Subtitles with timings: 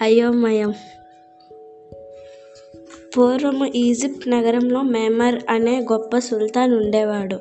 [0.00, 0.74] అయోమయం
[3.16, 7.38] పూర్వము ఈజిప్ట్ నగరంలో మేమర్ అనే గొప్ప సుల్తాన్ ఉండేవాడు.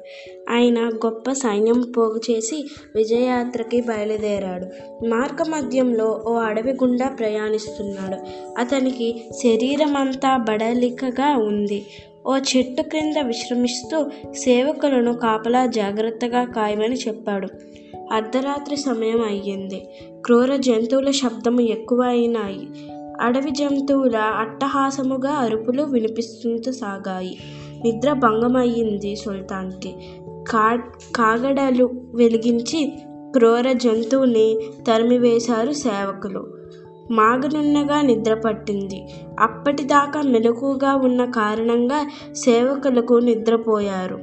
[0.50, 4.66] ఆయన గొప్ప సైన్యం పోగు చేసి విజయయాత్రకి బయలుదేరాడు.
[5.06, 8.18] మార్గమధ్యంలో ఓ అడవి గుండా ప్రయాణిస్తున్నాడు.
[8.58, 11.86] అతనికి శరీరం అంతా బడలికగా ఉంది.
[12.28, 17.48] ఓ చెట్టు క్రింద విశ్రమిస్తూ సేవకులను కాపలా జాగ్రత్తగా కాయమని చెప్పాడు.
[18.12, 19.88] అర్ధరాత్రి సమయం అయ్యింది.
[20.26, 22.68] క్రూర జంతువుల శబ్దము ఎక్కువ అయినాయి
[23.22, 27.38] అడవి జంతువుల అట్టహాసముగా అరుపులు వినిపిస్తూ సాగాయి.
[27.86, 29.94] నిద్ర భంగమయ్యింది సుల్తాన్కి.
[30.50, 30.76] కా
[31.16, 32.94] కాగడలు వెలిగించి
[33.34, 36.48] క్రూర జంతువుని తరిమివేశారు సేవకులు.
[37.12, 39.08] మాగనున్నగా నిద్ర పట్టింది.
[39.40, 44.20] అప్పటిదాకా మెలకుగా ఉన్న కారణంగా సేవకులకు నిద్రపోయారు.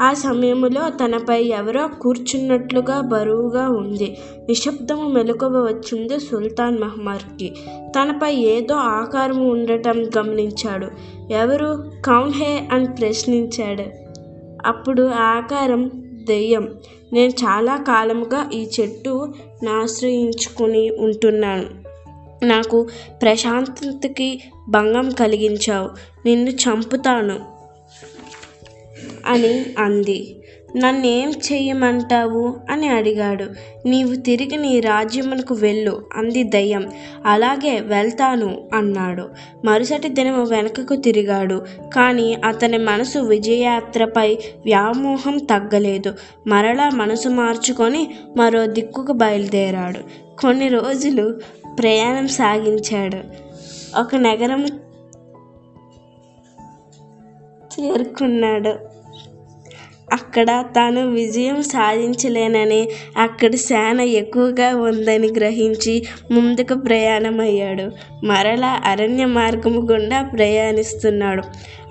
[0.00, 4.18] ఆ సమయంలో తనపై ఎవరో కూర్చున్నట్లుగా బరువుగా ఉంది.
[4.48, 7.54] నిశ్శబ్దము మెలకువ వచ్చింది సుల్తాన్ మహమ్మర్కి
[7.88, 10.88] తనపై ఏదో ఆకారం ఉండటం గమనించాడు.
[11.32, 11.84] ఎవరు?
[12.04, 13.84] కౌన్ హే అని ప్రశ్నించాడు.
[14.66, 15.90] అప్పుడు ఆ ఆకారం
[16.26, 16.68] దెయ్యం.
[17.12, 21.86] నేను చాలా కాలముగా ఈ చెట్టు నాశ్రయించుకుని ఉంటున్నాను.
[22.44, 22.86] నాకు
[23.22, 25.90] ప్రశాంతతకి భంగం కలిగించావు.
[26.26, 27.55] నిన్ను చంపుతాను.
[29.26, 30.36] అని అంది.
[30.76, 32.56] నన్నేం చెయ్యమంటావు?
[32.70, 33.44] అని అడిగాడు.
[33.86, 36.90] నీవు తిరిగి నీ రాజ్యమునకు వెళ్ళు అంది దయ్యం.
[37.26, 39.28] అలాగే వెళ్తాను అన్నాడు.
[39.64, 41.64] మరుసటి దినం వెనకకు తిరిగాడు.
[41.94, 46.14] కానీ అతని మనసు విజయయాత్రపై వ్యామోహం తగ్గలేదు.
[46.46, 50.00] మరలా మనసు మార్చుకొని మరో దిక్కుకు బయలుదేరాడు.
[50.40, 51.40] కొన్ని రోజులు
[51.78, 53.18] ప్రయాణం సాగించాడు.
[54.00, 54.66] ఒక నగరం
[57.80, 58.95] చేరుకున్నాడు.
[60.10, 60.25] Ah.
[60.36, 67.86] అక్కడ తాను విజయం సాధించలేనని అక్కడ సేన ఎక్కువగా ఉందని గ్రహించి ముందుకు ప్రయాణమయ్యాడు.
[68.26, 71.42] మరలా అరణ్య మార్గము గుండా ప్రయాణిస్తున్నాడు.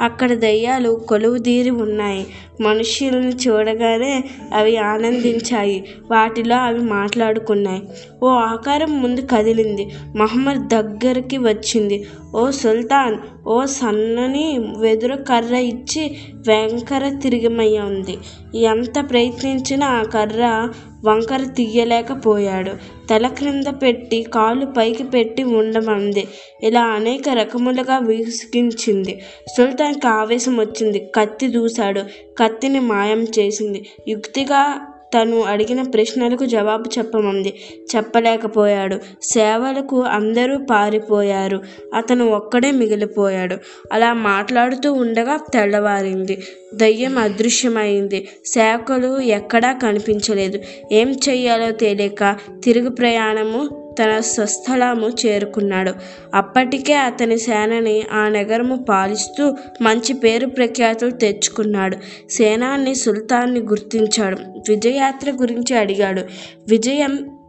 [0.02, 2.28] అక్కడ దయ్యాలు కొలువుదీరి ఉన్నాయి.
[2.62, 5.84] మనుషులను చూడగానే అవి ఆనందించాయి.
[6.12, 7.82] వాటిలో అవి మాట్లాడుకున్నాయి.
[8.24, 9.88] ఓ ఆకారం ముందు కదిలింది.
[10.16, 12.06] మహమ్మద్ దగ్గరికి వచ్చింది.
[12.36, 18.18] ఓ సుల్తాన్ ఓ సన్నని వెదురు కర్ర ఇచ్చి వెంకర తిరిగిమయ్య ఉంది.
[18.56, 20.70] ఎంత ప్రయత్నించినా ఆ కర్ర
[21.06, 22.72] వంకర తీయలేకపోయాడు.
[23.08, 26.28] తల క్రింద పెట్టి కాళ్ళు పైకి పెట్టి ఉండమంది.
[26.64, 29.22] ఇలా అనేక రకములుగా విసిగించింది.
[29.58, 32.02] సుల్తాన్కి ఆవేశం వచ్చింది కత్తి దూశాడు.
[32.38, 33.90] కత్తిని మాయం చేసింది.
[34.08, 37.54] యుక్తిగా తను అడిగిన ప్రశ్నలకు జవాబు చెప్పమంది.
[37.96, 39.00] చెప్పలేకపోయాడు.
[39.22, 41.62] సేవలకు అందరూ పారిపోయారు.
[41.94, 43.58] అతను ఒక్కడే మిగిలిపోయాడు.
[43.92, 46.44] అలా మాట్లాడుతూ ఉండగా తెల్లవారింది.
[46.76, 48.28] దయ్యం అదృశ్యమైంది.
[48.46, 50.60] సేవకులు ఎక్కడా కనిపించలేదు.
[50.92, 55.92] ఏం చెయ్యాలో తెలియక తిరుగు ప్రయాణము తన స్వస్థలము చేరుకున్నాడు.
[56.34, 61.98] అప్పటికే అతని సేనని ఆ నగరము పాలిస్తూ మంచి పేరు ప్రఖ్యాతులు తెచ్చుకున్నాడు.
[62.30, 64.38] సేనాన్ని సుల్తాన్ని గుర్తించాడు.
[64.70, 66.22] విజయయాత్ర గురించి అడిగాడు.
[66.68, 67.40] విజయం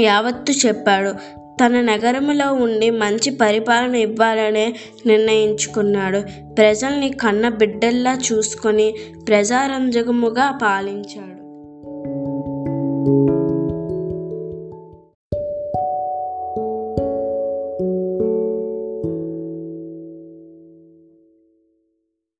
[0.00, 1.38] యావత్తు చెప్పాడు.
[1.64, 4.74] తన నగరములో ఉండి మంచి పరిపాలన ఇవ్వాలనే
[5.06, 6.52] నిర్ణయించుకున్నాడు.
[6.54, 8.94] ప్రజల్ని కన్న బిడ్డల్లా చూసుకొని
[9.28, 11.38] ప్రజారంజకముగా పాలించాడు.